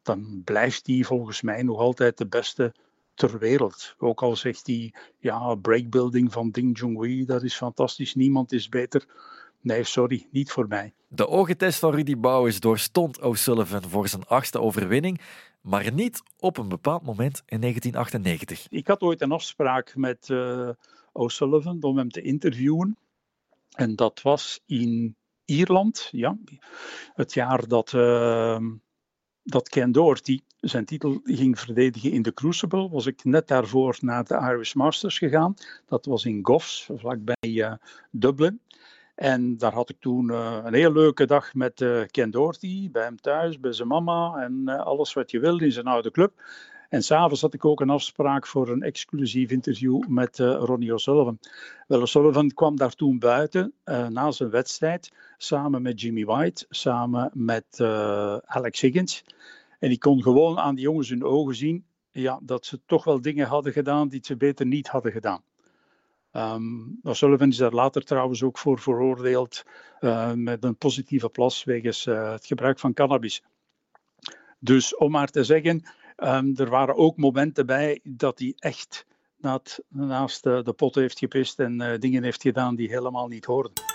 dan 0.03 0.41
blijft 0.43 0.87
hij 0.87 1.03
volgens 1.03 1.41
mij 1.41 1.63
nog 1.63 1.79
altijd 1.79 2.17
de 2.17 2.27
beste 2.27 2.73
ter 3.19 3.39
wereld. 3.39 3.95
Ook 3.97 4.21
al 4.21 4.35
zegt 4.35 4.67
hij, 4.67 4.93
ja, 5.17 5.55
breakbuilding 5.55 6.31
van 6.31 6.49
Ding 6.49 6.79
Junhui, 6.79 7.25
dat 7.25 7.43
is 7.43 7.55
fantastisch, 7.55 8.15
niemand 8.15 8.51
is 8.51 8.69
beter. 8.69 9.05
Nee, 9.61 9.83
sorry, 9.83 10.27
niet 10.31 10.51
voor 10.51 10.67
mij. 10.67 10.93
De 11.07 11.27
ogentest 11.27 11.79
van 11.79 11.93
Rudy 11.93 12.17
Bouwens 12.17 12.59
doorstond 12.59 13.21
O'Sullivan 13.21 13.83
voor 13.83 14.07
zijn 14.07 14.25
achtste 14.25 14.61
overwinning, 14.61 15.21
maar 15.61 15.93
niet 15.93 16.21
op 16.37 16.57
een 16.57 16.69
bepaald 16.69 17.03
moment 17.03 17.43
in 17.45 17.61
1998. 17.61 18.67
Ik 18.69 18.87
had 18.87 19.01
ooit 19.01 19.21
een 19.21 19.31
afspraak 19.31 19.95
met 19.95 20.29
uh, 20.29 20.69
O'Sullivan 21.11 21.83
om 21.83 21.97
hem 21.97 22.09
te 22.09 22.21
interviewen. 22.21 22.97
En 23.69 23.95
dat 23.95 24.21
was 24.21 24.61
in 24.65 25.15
Ierland, 25.45 26.07
ja. 26.11 26.37
Het 27.13 27.33
jaar 27.33 27.67
dat, 27.67 27.93
uh, 27.93 28.59
dat 29.43 29.69
Ken 29.69 29.91
Doherty 29.91 30.39
zijn 30.61 30.85
titel 30.85 31.19
ging 31.23 31.59
verdedigen 31.59 32.11
in 32.11 32.21
de 32.21 32.33
Crucible, 32.33 32.89
was 32.89 33.05
ik 33.05 33.23
net 33.23 33.47
daarvoor 33.47 33.97
naar 34.01 34.23
de 34.23 34.35
Irish 34.35 34.73
Masters 34.73 35.17
gegaan. 35.17 35.53
Dat 35.85 36.05
was 36.05 36.25
in 36.25 36.39
Goffs, 36.41 36.89
vlakbij 36.95 37.35
uh, 37.41 37.73
Dublin. 38.11 38.61
En 39.15 39.57
daar 39.57 39.73
had 39.73 39.89
ik 39.89 39.95
toen 39.99 40.31
uh, 40.31 40.59
een 40.63 40.73
heel 40.73 40.91
leuke 40.91 41.25
dag 41.25 41.53
met 41.53 41.81
uh, 41.81 42.01
Ken 42.11 42.31
Doherty, 42.31 42.91
bij 42.91 43.03
hem 43.03 43.21
thuis, 43.21 43.59
bij 43.59 43.71
zijn 43.71 43.87
mama 43.87 44.35
en 44.43 44.67
alles 44.67 45.13
wat 45.13 45.31
je 45.31 45.39
wil 45.39 45.59
in 45.59 45.71
zijn 45.71 45.87
oude 45.87 46.11
club. 46.11 46.43
En 46.89 47.03
s'avonds 47.03 47.41
had 47.41 47.53
ik 47.53 47.65
ook 47.65 47.81
een 47.81 47.89
afspraak 47.89 48.47
voor 48.47 48.69
een 48.69 48.83
exclusief 48.83 49.51
interview 49.51 50.07
met 50.07 50.37
Ronnie 50.39 50.93
O'Sullivan. 50.93 51.39
Wel, 51.87 52.01
O'Sullivan 52.01 52.53
kwam 52.53 52.75
daar 52.75 52.93
toen 52.93 53.19
buiten 53.19 53.73
na 54.09 54.31
zijn 54.31 54.49
wedstrijd, 54.49 55.11
samen 55.37 55.81
met 55.81 56.01
Jimmy 56.01 56.25
White, 56.25 56.65
samen 56.69 57.31
met 57.33 57.81
Alex 58.45 58.81
Higgins. 58.81 59.23
En 59.79 59.91
ik 59.91 59.99
kon 59.99 60.21
gewoon 60.21 60.59
aan 60.59 60.75
die 60.75 60.83
jongens 60.83 61.09
hun 61.09 61.23
ogen 61.23 61.55
zien 61.55 61.85
ja, 62.11 62.39
dat 62.43 62.65
ze 62.65 62.79
toch 62.85 63.03
wel 63.03 63.21
dingen 63.21 63.47
hadden 63.47 63.73
gedaan 63.73 64.07
die 64.07 64.19
ze 64.23 64.37
beter 64.37 64.65
niet 64.65 64.87
hadden 64.87 65.11
gedaan. 65.11 65.43
Um, 66.33 66.99
Sullivan 67.03 67.49
is 67.49 67.57
daar 67.57 67.71
later 67.71 68.03
trouwens 68.03 68.43
ook 68.43 68.57
voor 68.57 68.79
veroordeeld 68.79 69.63
uh, 69.99 70.33
met 70.33 70.63
een 70.63 70.75
positieve 70.75 71.29
plas 71.29 71.63
wegens 71.63 72.05
uh, 72.05 72.31
het 72.31 72.45
gebruik 72.45 72.79
van 72.79 72.93
cannabis. 72.93 73.43
Dus 74.59 74.95
om 74.95 75.11
maar 75.11 75.27
te 75.27 75.43
zeggen, 75.43 75.83
um, 76.17 76.53
er 76.55 76.69
waren 76.69 76.95
ook 76.95 77.17
momenten 77.17 77.65
bij 77.65 77.99
dat 78.03 78.39
hij 78.39 78.53
echt 78.57 79.05
naast, 79.87 80.45
uh, 80.45 80.63
de 80.63 80.73
pot 80.73 80.95
heeft 80.95 81.19
gepist 81.19 81.59
en 81.59 81.97
dingen 81.99 82.23
heeft 82.23 82.41
gedaan 82.41 82.75
die 82.75 82.89
helemaal 82.89 83.27
niet 83.27 83.45
hoorden. 83.45 83.88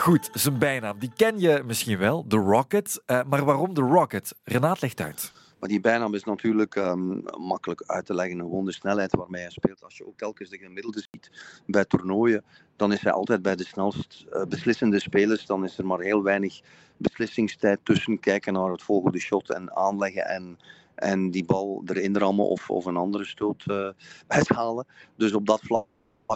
Goed, 0.00 0.30
zijn 0.32 0.58
bijnaam, 0.58 0.98
die 0.98 1.12
ken 1.16 1.38
je 1.38 1.62
misschien 1.66 1.98
wel, 1.98 2.24
de 2.28 2.36
Rocket. 2.36 3.02
Uh, 3.06 3.20
maar 3.28 3.44
waarom 3.44 3.74
de 3.74 3.80
Rocket? 3.80 4.34
Renaat 4.44 4.80
legt 4.80 5.00
uit. 5.00 5.32
Maar 5.58 5.68
die 5.68 5.80
bijnaam 5.80 6.14
is 6.14 6.24
natuurlijk 6.24 6.74
um, 6.74 7.22
makkelijk 7.38 7.82
uit 7.86 8.06
te 8.06 8.14
leggen. 8.14 8.38
Gewoon 8.38 8.64
de 8.64 8.72
snelheid 8.72 9.16
waarmee 9.16 9.42
hij 9.42 9.50
speelt. 9.50 9.84
Als 9.84 9.96
je 9.96 10.06
ook 10.06 10.16
telkens 10.16 10.50
de 10.50 10.58
gemiddelde 10.58 11.06
ziet 11.10 11.30
bij 11.66 11.84
toernooien, 11.84 12.44
dan 12.76 12.92
is 12.92 13.00
hij 13.00 13.12
altijd 13.12 13.42
bij 13.42 13.56
de 13.56 13.64
snelst 13.64 14.26
uh, 14.32 14.44
beslissende 14.44 15.00
spelers. 15.00 15.46
Dan 15.46 15.64
is 15.64 15.78
er 15.78 15.86
maar 15.86 16.00
heel 16.00 16.22
weinig 16.22 16.60
beslissingstijd 16.96 17.78
tussen 17.82 18.20
kijken 18.20 18.52
naar 18.52 18.70
het 18.70 18.82
volgende 18.82 19.18
shot 19.18 19.50
en 19.50 19.76
aanleggen 19.76 20.26
en, 20.26 20.58
en 20.94 21.30
die 21.30 21.44
bal 21.44 21.82
erin 21.86 22.16
rammen 22.16 22.48
of, 22.48 22.70
of 22.70 22.84
een 22.84 22.96
andere 22.96 23.24
stoot 23.24 23.64
uh, 23.66 23.88
uithalen. 24.26 24.86
Dus 25.16 25.32
op 25.32 25.46
dat 25.46 25.60
vlak 25.62 25.86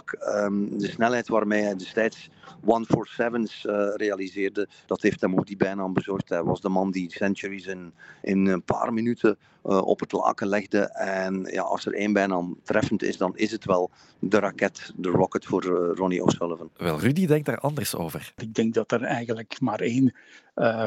Um, 0.03 0.77
de 0.79 0.87
snelheid 0.87 1.27
waarmee 1.27 1.63
hij 1.63 1.75
destijds 1.75 2.29
one 2.65 2.85
for 2.85 3.07
sevens 3.07 3.65
uh, 3.65 3.93
realiseerde, 3.95 4.67
dat 4.85 5.01
heeft 5.01 5.21
hem 5.21 5.35
ook 5.35 5.47
die 5.47 5.57
bijnaam 5.57 5.93
bezorgd. 5.93 6.29
Hij 6.29 6.43
was 6.43 6.61
de 6.61 6.69
man 6.69 6.91
die 6.91 7.11
centuries 7.11 7.65
in, 7.65 7.93
in 8.21 8.45
een 8.45 8.63
paar 8.63 8.93
minuten 8.93 9.37
op 9.65 9.99
het 9.99 10.11
laken 10.11 10.47
legde. 10.47 10.79
En 10.93 11.47
ja, 11.51 11.61
als 11.61 11.85
er 11.85 11.93
één 11.93 12.13
bijnaam 12.13 12.59
treffend 12.63 13.03
is, 13.03 13.17
dan 13.17 13.37
is 13.37 13.51
het 13.51 13.65
wel 13.65 13.91
de 14.19 14.39
raket, 14.39 14.93
de 14.95 15.09
rocket 15.09 15.45
voor 15.45 15.65
uh, 15.65 15.95
Ronnie 15.95 16.23
O'Sullivan. 16.23 16.69
Wel, 16.77 16.99
Rudy 16.99 17.25
denkt 17.25 17.45
daar 17.45 17.59
anders 17.59 17.95
over. 17.95 18.33
Ik 18.37 18.53
denk 18.53 18.73
dat 18.73 18.91
er 18.91 19.03
eigenlijk 19.03 19.61
maar 19.61 19.79
één 19.79 20.15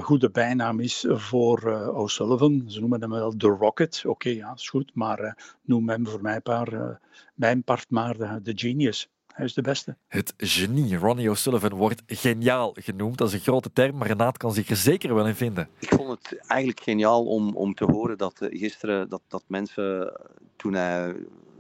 goede 0.00 0.30
bijnaam 0.30 0.80
is 0.80 1.06
voor 1.08 1.90
O'Sullivan. 1.94 2.64
Ze 2.66 2.80
noemen 2.80 3.00
hem 3.00 3.10
wel 3.10 3.38
de 3.38 3.46
rocket. 3.46 3.98
Oké, 3.98 4.08
okay, 4.08 4.34
ja, 4.34 4.52
is 4.54 4.68
goed. 4.68 4.90
Maar 4.94 5.54
noem 5.62 5.88
hem 5.88 6.06
voor 6.06 6.22
mij 6.22 6.40
paar, 6.40 7.00
mijn 7.34 7.64
part 7.64 7.90
maar 7.90 8.16
de, 8.16 8.40
de 8.42 8.52
genius. 8.54 9.08
Hij 9.38 9.46
is 9.46 9.54
de 9.54 9.62
beste. 9.62 9.96
Het 10.06 10.34
genie 10.36 10.96
Ronnie 10.96 11.30
O'Sullivan 11.30 11.74
wordt 11.74 12.02
geniaal 12.06 12.74
genoemd. 12.78 13.18
Dat 13.18 13.28
is 13.28 13.34
een 13.34 13.40
grote 13.40 13.72
term, 13.72 13.96
maar 13.96 14.06
Renaat 14.06 14.36
kan 14.36 14.52
zich 14.52 14.68
er 14.68 14.76
zeker 14.76 15.14
wel 15.14 15.26
in 15.26 15.34
vinden. 15.34 15.68
Ik 15.78 15.88
vond 15.88 16.08
het 16.08 16.40
eigenlijk 16.46 16.80
geniaal 16.80 17.26
om, 17.26 17.56
om 17.56 17.74
te 17.74 17.84
horen 17.84 18.18
dat 18.18 18.40
uh, 18.42 18.58
gisteren 18.58 19.08
dat, 19.08 19.22
dat 19.28 19.44
mensen 19.46 20.12
toen 20.56 20.74
hij 20.74 21.14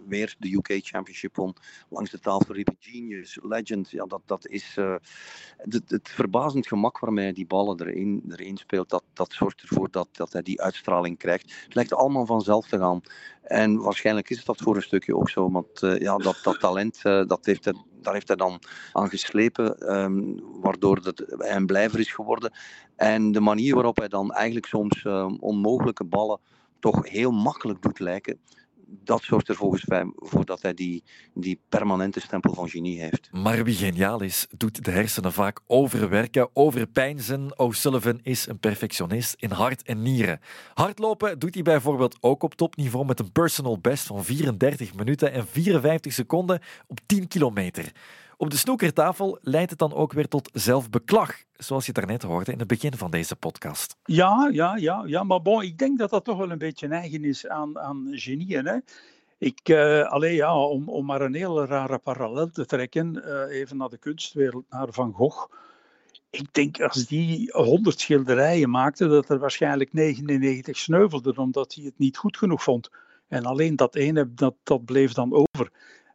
weer 0.08 0.34
de 0.38 0.52
UK 0.52 0.78
Championship 0.84 1.36
won, 1.36 1.54
langs 1.88 2.10
de 2.10 2.18
tafel 2.18 2.54
riepen 2.54 2.76
Genius, 2.78 3.38
Legend. 3.42 3.90
Ja, 3.90 4.04
dat, 4.04 4.22
dat 4.26 4.46
is 4.46 4.76
uh, 4.78 4.94
het, 5.56 5.82
het, 5.90 6.08
verbazend 6.08 6.66
gemak 6.66 6.98
waarmee 6.98 7.24
hij 7.24 7.34
die 7.34 7.46
ballen 7.46 7.80
erin, 7.80 8.22
erin 8.28 8.56
speelt, 8.56 8.88
dat, 8.88 9.04
dat 9.12 9.32
zorgt 9.32 9.62
ervoor 9.62 9.90
dat, 9.90 10.08
dat 10.12 10.32
hij 10.32 10.42
die 10.42 10.62
uitstraling 10.62 11.18
krijgt. 11.18 11.54
Het 11.64 11.74
lijkt 11.74 11.92
allemaal 11.92 12.26
vanzelf 12.26 12.66
te 12.66 12.78
gaan. 12.78 13.00
En 13.42 13.76
waarschijnlijk 13.76 14.30
is 14.30 14.44
dat 14.44 14.60
voor 14.60 14.76
een 14.76 14.82
stukje 14.82 15.16
ook 15.16 15.30
zo, 15.30 15.50
want 15.50 15.82
uh, 15.82 15.98
ja, 15.98 16.16
dat, 16.16 16.40
dat 16.42 16.60
talent, 16.60 17.00
uh, 17.04 17.26
dat 17.26 17.46
heeft 17.46 17.64
hij, 17.64 17.74
daar 18.02 18.12
heeft 18.12 18.28
hij 18.28 18.36
dan 18.36 18.62
aan 18.92 19.08
geslepen, 19.08 19.94
um, 19.94 20.40
waardoor 20.60 20.96
het, 20.96 21.34
hij 21.38 21.56
een 21.56 21.66
blijver 21.66 22.00
is 22.00 22.12
geworden. 22.12 22.52
En 22.96 23.32
de 23.32 23.40
manier 23.40 23.74
waarop 23.74 23.96
hij 23.96 24.08
dan 24.08 24.32
eigenlijk 24.32 24.66
soms 24.66 25.04
uh, 25.04 25.32
onmogelijke 25.40 26.04
ballen 26.04 26.40
toch 26.80 27.08
heel 27.08 27.30
makkelijk 27.30 27.82
doet 27.82 27.98
lijken, 27.98 28.40
dat 28.90 29.22
zorgt 29.22 29.48
er 29.48 29.54
volgens 29.54 29.84
mij 29.84 30.12
voor 30.16 30.44
dat 30.44 30.62
hij 30.62 30.74
die, 30.74 31.04
die 31.34 31.60
permanente 31.68 32.20
stempel 32.20 32.54
van 32.54 32.68
genie 32.68 33.00
heeft. 33.00 33.28
Maar 33.32 33.64
wie 33.64 33.74
geniaal 33.74 34.22
is, 34.22 34.46
doet 34.56 34.84
de 34.84 34.90
hersenen 34.90 35.32
vaak 35.32 35.60
overwerken, 35.66 36.48
overpijnzen. 36.52 37.58
O'Sullivan 37.58 38.20
is 38.22 38.46
een 38.46 38.58
perfectionist 38.58 39.34
in 39.38 39.50
hart 39.50 39.82
en 39.82 40.02
nieren. 40.02 40.40
Hardlopen 40.74 41.38
doet 41.38 41.54
hij 41.54 41.62
bijvoorbeeld 41.62 42.16
ook 42.20 42.42
op 42.42 42.54
topniveau 42.54 43.06
met 43.06 43.20
een 43.20 43.32
personal 43.32 43.78
best 43.78 44.06
van 44.06 44.24
34 44.24 44.94
minuten 44.94 45.32
en 45.32 45.46
54 45.46 46.12
seconden 46.12 46.60
op 46.86 47.00
10 47.06 47.28
kilometer. 47.28 47.92
Op 48.40 48.50
de 48.50 48.56
snoekertafel 48.56 49.38
leidt 49.40 49.70
het 49.70 49.78
dan 49.78 49.94
ook 49.94 50.12
weer 50.12 50.28
tot 50.28 50.50
zelfbeklag, 50.52 51.42
zoals 51.56 51.86
je 51.86 51.92
daarnet 51.92 52.22
hoorde 52.22 52.52
in 52.52 52.58
het 52.58 52.68
begin 52.68 52.96
van 52.96 53.10
deze 53.10 53.36
podcast. 53.36 53.96
Ja, 54.04 54.48
ja, 54.52 54.76
ja, 54.76 55.02
ja 55.06 55.22
maar 55.22 55.42
bon, 55.42 55.62
ik 55.62 55.78
denk 55.78 55.98
dat 55.98 56.10
dat 56.10 56.24
toch 56.24 56.38
wel 56.38 56.50
een 56.50 56.58
beetje 56.58 56.88
eigen 56.88 57.24
is 57.24 57.46
aan, 57.46 57.78
aan 57.78 58.08
genieën. 58.10 58.66
Hè? 58.66 58.78
Ik, 59.38 59.68
uh, 59.68 60.02
alleen 60.02 60.34
ja, 60.34 60.58
om, 60.58 60.88
om 60.88 61.04
maar 61.04 61.20
een 61.20 61.34
hele 61.34 61.66
rare 61.66 61.98
parallel 61.98 62.50
te 62.50 62.66
trekken, 62.66 63.22
uh, 63.24 63.60
even 63.60 63.76
naar 63.76 63.88
de 63.88 63.98
kunstwereld, 63.98 64.64
naar 64.70 64.88
Van 64.90 65.12
Gogh. 65.12 65.52
Ik 66.30 66.52
denk 66.52 66.80
als 66.80 67.06
die 67.06 67.50
100 67.52 68.00
schilderijen 68.00 68.70
maakte, 68.70 69.08
dat 69.08 69.28
er 69.28 69.38
waarschijnlijk 69.38 69.92
99 69.92 70.76
sneuvelden, 70.76 71.36
omdat 71.38 71.74
hij 71.74 71.84
het 71.84 71.98
niet 71.98 72.16
goed 72.16 72.36
genoeg 72.36 72.62
vond. 72.62 72.90
En 73.28 73.44
alleen 73.44 73.76
dat 73.76 73.94
ene, 73.94 74.34
dat, 74.34 74.54
dat 74.62 74.84
bleef 74.84 75.12
dan 75.12 75.32
over. 75.32 75.70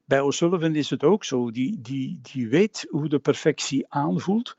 Bij 0.05 0.21
O'Sullivan 0.21 0.75
is 0.75 0.89
het 0.89 1.03
ook 1.03 1.23
zo. 1.23 1.51
Die, 1.51 1.81
die, 1.81 2.19
die 2.21 2.47
weet 2.47 2.87
hoe 2.89 3.09
de 3.09 3.19
perfectie 3.19 3.85
aanvoelt 3.89 4.55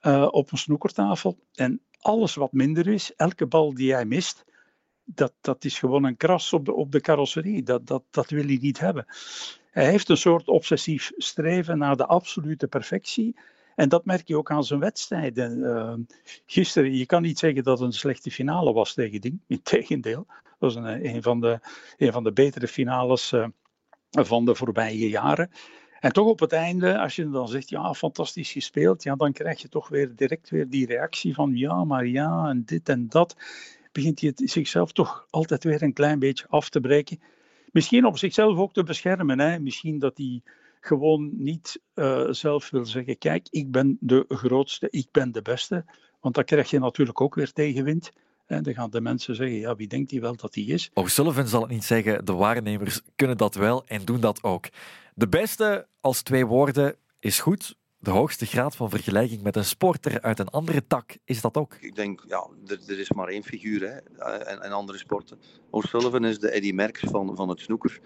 uh, 0.00 0.28
op 0.30 0.52
een 0.52 0.58
snoekertafel. 0.58 1.38
En 1.54 1.80
alles 2.00 2.34
wat 2.34 2.52
minder 2.52 2.86
is, 2.88 3.14
elke 3.16 3.46
bal 3.46 3.74
die 3.74 3.92
hij 3.92 4.04
mist, 4.04 4.44
dat, 5.04 5.32
dat 5.40 5.64
is 5.64 5.78
gewoon 5.78 6.04
een 6.04 6.16
kras 6.16 6.52
op 6.52 6.64
de, 6.64 6.72
op 6.72 6.92
de 6.92 7.00
carrosserie. 7.00 7.62
Dat, 7.62 7.86
dat, 7.86 8.02
dat 8.10 8.30
wil 8.30 8.44
hij 8.44 8.58
niet 8.60 8.78
hebben. 8.78 9.06
Hij 9.70 9.90
heeft 9.90 10.08
een 10.08 10.16
soort 10.16 10.48
obsessief 10.48 11.12
streven 11.16 11.78
naar 11.78 11.96
de 11.96 12.06
absolute 12.06 12.68
perfectie. 12.68 13.36
En 13.74 13.88
dat 13.88 14.04
merk 14.04 14.28
je 14.28 14.36
ook 14.36 14.50
aan 14.50 14.64
zijn 14.64 14.80
wedstrijden. 14.80 15.58
Uh, 15.58 15.94
gisteren, 16.46 16.94
je 16.94 17.06
kan 17.06 17.22
niet 17.22 17.38
zeggen 17.38 17.62
dat 17.62 17.78
het 17.78 17.86
een 17.86 17.92
slechte 17.92 18.30
finale 18.30 18.72
was 18.72 18.94
tegen 18.94 19.20
Ding. 19.20 19.40
Integendeel, 19.46 20.26
dat 20.26 20.56
was 20.58 20.74
een, 20.74 21.14
een, 21.14 21.22
van, 21.22 21.40
de, 21.40 21.58
een 21.96 22.12
van 22.12 22.24
de 22.24 22.32
betere 22.32 22.68
finales 22.68 23.32
uh, 23.32 23.46
van 24.20 24.44
de 24.44 24.54
voorbije 24.54 25.08
jaren. 25.08 25.50
En 26.00 26.12
toch 26.12 26.26
op 26.26 26.40
het 26.40 26.52
einde, 26.52 26.98
als 26.98 27.16
je 27.16 27.30
dan 27.30 27.48
zegt, 27.48 27.68
ja, 27.68 27.94
fantastisch 27.94 28.52
gespeeld, 28.52 29.02
ja, 29.02 29.14
dan 29.14 29.32
krijg 29.32 29.62
je 29.62 29.68
toch 29.68 29.88
weer 29.88 30.16
direct 30.16 30.50
weer 30.50 30.68
die 30.68 30.86
reactie 30.86 31.34
van, 31.34 31.56
ja, 31.56 31.84
maar 31.84 32.06
ja, 32.06 32.48
en 32.48 32.62
dit 32.64 32.88
en 32.88 33.08
dat. 33.08 33.36
Begint 33.92 34.20
hij 34.20 34.32
zichzelf 34.34 34.92
toch 34.92 35.26
altijd 35.30 35.64
weer 35.64 35.82
een 35.82 35.92
klein 35.92 36.18
beetje 36.18 36.46
af 36.48 36.68
te 36.68 36.80
breken. 36.80 37.20
Misschien 37.72 38.06
om 38.06 38.16
zichzelf 38.16 38.58
ook 38.58 38.72
te 38.72 38.82
beschermen. 38.82 39.38
Hè. 39.38 39.58
Misschien 39.58 39.98
dat 39.98 40.16
hij 40.16 40.42
gewoon 40.80 41.30
niet 41.36 41.80
uh, 41.94 42.26
zelf 42.30 42.70
wil 42.70 42.84
zeggen, 42.84 43.18
kijk, 43.18 43.46
ik 43.50 43.70
ben 43.70 43.96
de 44.00 44.24
grootste, 44.28 44.88
ik 44.90 45.08
ben 45.10 45.32
de 45.32 45.42
beste. 45.42 45.84
Want 46.20 46.34
dan 46.34 46.44
krijg 46.44 46.70
je 46.70 46.78
natuurlijk 46.78 47.20
ook 47.20 47.34
weer 47.34 47.52
tegenwind. 47.52 48.12
En 48.46 48.62
dan 48.62 48.74
gaan 48.74 48.90
de 48.90 49.00
mensen 49.00 49.34
zeggen, 49.34 49.56
ja, 49.56 49.76
wie 49.76 49.86
denkt 49.86 50.10
hij 50.10 50.20
wel 50.20 50.36
dat 50.36 50.54
hij 50.54 50.64
is? 50.64 50.90
O'Sullivan 50.94 51.48
zal 51.48 51.60
het 51.60 51.70
niet 51.70 51.84
zeggen, 51.84 52.24
de 52.24 52.32
waarnemers 52.32 53.00
kunnen 53.16 53.36
dat 53.36 53.54
wel 53.54 53.86
en 53.86 54.04
doen 54.04 54.20
dat 54.20 54.42
ook. 54.42 54.66
De 55.14 55.28
beste 55.28 55.86
als 56.00 56.22
twee 56.22 56.46
woorden 56.46 56.96
is 57.18 57.40
goed. 57.40 57.76
De 57.98 58.10
hoogste 58.10 58.46
graad 58.46 58.76
van 58.76 58.90
vergelijking 58.90 59.42
met 59.42 59.56
een 59.56 59.64
sporter 59.64 60.20
uit 60.20 60.38
een 60.38 60.48
andere 60.48 60.86
tak 60.86 61.16
is 61.24 61.40
dat 61.40 61.56
ook. 61.56 61.76
Ik 61.80 61.94
denk, 61.94 62.24
ja, 62.28 62.46
er, 62.66 62.78
er 62.86 62.98
is 62.98 63.12
maar 63.12 63.28
één 63.28 63.42
figuur 63.42 63.80
hè, 63.80 63.96
en, 64.24 64.62
en 64.62 64.72
andere 64.72 64.98
sporten. 64.98 65.38
O'Sullivan 65.70 66.24
is 66.24 66.38
de 66.38 66.50
Eddie 66.50 66.74
Merckx 66.74 67.00
van, 67.00 67.36
van 67.36 67.48
het 67.48 67.60
snoeker. 67.60 68.00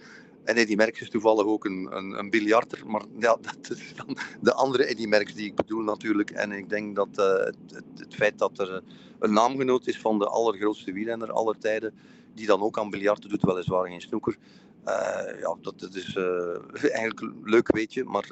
En 0.46 0.56
Eddie 0.56 0.76
Merckx 0.76 1.00
is 1.00 1.10
toevallig 1.10 1.44
ook 1.44 1.64
een, 1.64 1.88
een, 1.90 2.18
een 2.18 2.30
biljarter. 2.30 2.86
Maar 2.86 3.02
ja, 3.18 3.36
dat 3.46 3.70
is 3.70 3.94
dan 3.94 4.16
de 4.40 4.52
andere 4.52 4.84
Eddie 4.84 5.08
Merckx 5.08 5.34
die 5.34 5.46
ik 5.46 5.54
bedoel 5.54 5.82
natuurlijk. 5.82 6.30
En 6.30 6.52
ik 6.52 6.68
denk 6.68 6.96
dat 6.96 7.08
uh, 7.18 7.44
het, 7.44 7.56
het, 7.96 8.14
feit 8.14 8.38
dat 8.38 8.58
er 8.58 8.82
een 9.18 9.32
naamgenoot 9.32 9.86
is 9.86 9.98
van 9.98 10.18
de 10.18 10.26
allergrootste 10.26 10.92
wielrenner 10.92 11.32
aller 11.32 11.58
tijden, 11.58 11.94
die 12.34 12.46
dan 12.46 12.60
ook 12.60 12.78
aan 12.78 12.90
biljarten 12.90 13.30
doet, 13.30 13.42
weliswaar 13.42 13.86
geen 13.86 14.00
snoeker. 14.00 14.36
Uh, 14.84 15.40
ja, 15.40 15.56
dat, 15.60 15.88
is 15.92 16.14
uh, 16.14 16.56
eigenlijk 16.98 17.32
leuk 17.44 17.72
weetje, 17.72 18.04
maar 18.04 18.30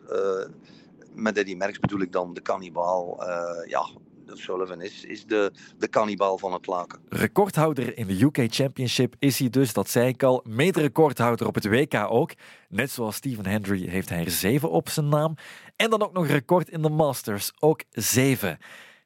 met 1.14 1.36
Eddie 1.36 1.56
Merckx 1.56 1.78
bedoel 1.78 2.00
ik 2.00 2.12
dan 2.12 2.34
de 2.34 2.40
kannibaal. 2.40 3.24
ja, 3.66 3.88
Sullivan 4.36 4.80
is, 4.80 5.04
is 5.04 5.26
de, 5.26 5.52
de 5.78 5.88
kannibaal 5.88 6.38
van 6.38 6.52
het 6.52 6.66
laken. 6.66 7.00
Recordhouder 7.08 7.96
in 7.98 8.06
de 8.06 8.22
UK 8.22 8.46
Championship 8.54 9.14
is 9.18 9.38
hij 9.38 9.50
dus, 9.50 9.72
dat 9.72 9.90
zei 9.90 10.08
ik 10.08 10.22
al. 10.22 10.44
Mede-recordhouder 10.48 11.46
op 11.46 11.54
het 11.54 11.66
WK 11.66 11.94
ook. 11.94 12.32
Net 12.68 12.90
zoals 12.90 13.16
Stephen 13.16 13.46
Hendry 13.46 13.88
heeft 13.88 14.08
hij 14.08 14.24
er 14.24 14.30
zeven 14.30 14.70
op 14.70 14.88
zijn 14.88 15.08
naam. 15.08 15.34
En 15.76 15.90
dan 15.90 16.02
ook 16.02 16.12
nog 16.12 16.26
record 16.26 16.68
in 16.68 16.82
de 16.82 16.88
Masters, 16.88 17.52
ook 17.58 17.82
zeven. 17.90 18.58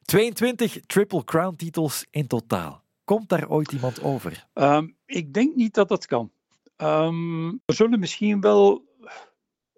22 0.03 0.79
Triple 0.85 1.23
Crown 1.23 1.55
titels 1.55 2.05
in 2.11 2.27
totaal. 2.27 2.83
Komt 3.03 3.29
daar 3.29 3.49
ooit 3.49 3.71
iemand 3.71 4.03
over? 4.03 4.47
Um, 4.53 4.95
ik 5.05 5.33
denk 5.33 5.55
niet 5.55 5.73
dat 5.73 5.87
dat 5.89 6.05
kan. 6.05 6.31
Um, 6.77 7.61
er 7.65 7.73
zullen 7.73 7.99
misschien 7.99 8.41
wel 8.41 8.87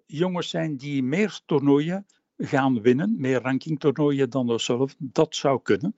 jongens 0.06 0.48
zijn 0.48 0.76
die 0.76 1.02
meer 1.02 1.40
toernooien 1.46 2.06
gaan 2.46 2.82
winnen, 2.82 3.14
meer 3.18 3.40
rankingtoernooien 3.40 4.30
dan 4.30 4.50
O'Sullivan. 4.50 4.96
Dat 4.98 5.36
zou 5.36 5.62
kunnen. 5.62 5.94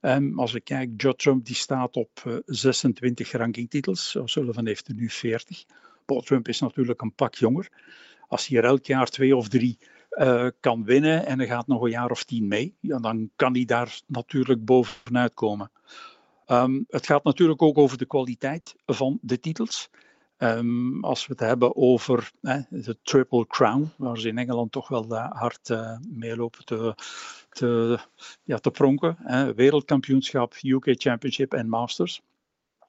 Um, 0.00 0.38
als 0.38 0.54
ik 0.54 0.64
kijk, 0.64 1.02
Joe 1.02 1.14
Trump 1.14 1.44
die 1.46 1.54
staat 1.54 1.96
op 1.96 2.22
uh, 2.26 2.36
26 2.46 3.32
rankingtitels. 3.32 4.16
O'Sullivan 4.16 4.66
heeft 4.66 4.88
er 4.88 4.94
nu 4.94 5.10
40. 5.10 5.64
Paul 6.04 6.20
Trump 6.20 6.48
is 6.48 6.60
natuurlijk 6.60 7.02
een 7.02 7.14
pak 7.14 7.34
jonger. 7.34 7.68
Als 8.28 8.46
hij 8.46 8.58
er 8.58 8.64
elk 8.64 8.86
jaar 8.86 9.06
twee 9.06 9.36
of 9.36 9.48
drie 9.48 9.78
uh, 10.10 10.46
kan 10.60 10.84
winnen 10.84 11.26
en 11.26 11.40
er 11.40 11.46
gaat 11.46 11.66
nog 11.66 11.82
een 11.82 11.90
jaar 11.90 12.10
of 12.10 12.24
tien 12.24 12.48
mee, 12.48 12.74
ja, 12.80 12.98
dan 12.98 13.30
kan 13.36 13.54
hij 13.54 13.64
daar 13.64 14.00
natuurlijk 14.06 14.64
bovenuit 14.64 15.34
komen. 15.34 15.70
Um, 16.46 16.84
het 16.88 17.06
gaat 17.06 17.24
natuurlijk 17.24 17.62
ook 17.62 17.78
over 17.78 17.98
de 17.98 18.06
kwaliteit 18.06 18.74
van 18.86 19.18
de 19.22 19.40
titels. 19.40 19.90
Um, 20.42 21.04
als 21.04 21.26
we 21.26 21.32
het 21.32 21.40
hebben 21.40 21.76
over 21.76 22.32
de 22.68 22.96
Triple 23.02 23.46
Crown, 23.46 23.92
waar 23.96 24.18
ze 24.18 24.28
in 24.28 24.38
Engeland 24.38 24.72
toch 24.72 24.88
wel 24.88 25.14
hard 25.16 25.68
uh, 25.68 25.96
meelopen 26.08 26.64
te, 26.64 26.94
te, 27.50 27.98
ja, 28.42 28.58
te 28.58 28.70
pronken. 28.70 29.16
Wereldkampioenschap, 29.56 30.54
UK 30.62 30.84
Championship 30.86 31.52
en 31.52 31.68
Masters. 31.68 32.22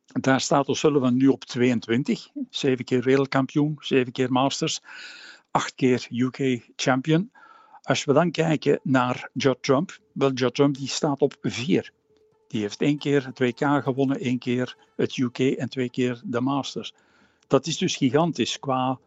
Daar 0.05 0.41
staat 0.41 0.69
O'Sullivan 0.69 1.15
nu 1.15 1.27
op 1.27 1.45
22. 1.45 2.29
Zeven 2.49 2.85
keer 2.85 3.03
wereldkampioen, 3.03 3.75
zeven 3.79 4.11
keer 4.11 4.31
Masters, 4.31 4.81
acht 5.51 5.75
keer 5.75 6.07
UK 6.09 6.69
champion. 6.75 7.31
Als 7.81 8.03
we 8.03 8.13
dan 8.13 8.31
kijken 8.31 8.79
naar 8.83 9.29
Judd 9.33 9.63
Trump, 9.63 9.99
wel, 10.13 10.31
Judd 10.31 10.55
Trump 10.55 10.75
die 10.75 10.87
staat 10.87 11.21
op 11.21 11.35
4. 11.41 11.91
Die 12.47 12.61
heeft 12.61 12.81
één 12.81 12.97
keer 12.97 13.25
het 13.25 13.39
WK 13.39 13.83
gewonnen, 13.83 14.19
één 14.19 14.39
keer 14.39 14.77
het 14.95 15.17
UK 15.17 15.39
en 15.39 15.69
twee 15.69 15.89
keer 15.89 16.21
de 16.25 16.41
Masters. 16.41 16.93
Dat 17.51 17.67
is 17.67 17.77
dus 17.77 17.95
gigantisch 17.95 18.59
qua 18.59 18.99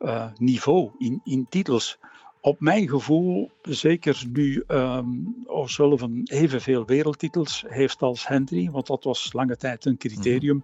uh, 0.00 0.26
niveau 0.38 0.90
in, 0.98 1.20
in 1.24 1.46
titels. 1.48 1.98
Op 2.40 2.60
mijn 2.60 2.88
gevoel, 2.88 3.50
zeker 3.62 4.24
nu 4.32 4.64
um, 4.68 5.36
O'Sullivan 5.46 6.20
evenveel 6.24 6.84
wereldtitels 6.86 7.64
heeft 7.66 8.02
als 8.02 8.26
Henry, 8.26 8.70
want 8.70 8.86
dat 8.86 9.04
was 9.04 9.32
lange 9.32 9.56
tijd 9.56 9.84
een 9.84 9.96
criterium. 9.96 10.62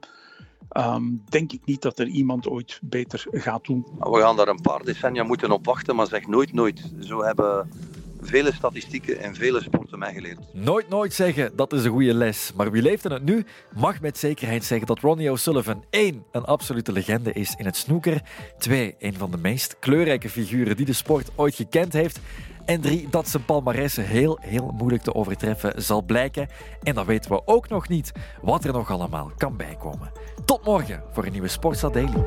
Um, 0.76 1.22
denk 1.28 1.52
ik 1.52 1.64
niet 1.64 1.82
dat 1.82 1.98
er 1.98 2.06
iemand 2.06 2.48
ooit 2.48 2.78
beter 2.82 3.26
gaat 3.30 3.64
doen. 3.64 3.86
We 3.98 4.20
gaan 4.20 4.36
daar 4.36 4.48
een 4.48 4.60
paar 4.60 4.84
decennia 4.84 5.22
moeten 5.22 5.50
op 5.50 5.64
wachten, 5.64 5.96
maar 5.96 6.06
zeg 6.06 6.26
nooit 6.26 6.52
nooit. 6.52 6.92
Zo 7.00 7.22
hebben 7.22 7.70
vele 8.26 8.52
statistieken 8.52 9.18
en 9.18 9.34
vele 9.34 9.62
sporten 9.62 9.98
mij 9.98 10.12
geleerd. 10.12 10.38
Nooit 10.52 10.88
nooit 10.88 11.14
zeggen, 11.14 11.56
dat 11.56 11.72
is 11.72 11.84
een 11.84 11.90
goede 11.90 12.14
les. 12.14 12.52
Maar 12.56 12.70
wie 12.70 12.82
leeft 12.82 13.04
in 13.04 13.10
het 13.10 13.24
nu, 13.24 13.44
mag 13.74 14.00
met 14.00 14.18
zekerheid 14.18 14.64
zeggen 14.64 14.86
dat 14.86 14.98
Ronnie 14.98 15.30
O'Sullivan 15.30 15.84
1. 15.90 16.24
een 16.32 16.44
absolute 16.44 16.92
legende 16.92 17.32
is 17.32 17.54
in 17.56 17.64
het 17.64 17.76
snoeker, 17.76 18.22
2. 18.58 18.94
een 18.98 19.14
van 19.14 19.30
de 19.30 19.38
meest 19.38 19.76
kleurrijke 19.78 20.28
figuren 20.28 20.76
die 20.76 20.86
de 20.86 20.92
sport 20.92 21.30
ooit 21.34 21.54
gekend 21.54 21.92
heeft 21.92 22.20
en 22.66 22.80
drie, 22.80 23.08
dat 23.10 23.28
zijn 23.28 23.44
palmarès 23.44 23.96
heel, 23.96 24.38
heel 24.40 24.74
moeilijk 24.76 25.02
te 25.02 25.14
overtreffen 25.14 25.82
zal 25.82 26.02
blijken. 26.02 26.48
En 26.82 26.94
dan 26.94 27.06
weten 27.06 27.30
we 27.30 27.46
ook 27.46 27.68
nog 27.68 27.88
niet 27.88 28.12
wat 28.42 28.64
er 28.64 28.72
nog 28.72 28.90
allemaal 28.90 29.32
kan 29.36 29.56
bijkomen. 29.56 30.12
Tot 30.44 30.64
morgen 30.64 31.02
voor 31.12 31.24
een 31.24 31.32
nieuwe 31.32 31.48
Sportstad 31.48 31.92
Daily. 31.92 32.24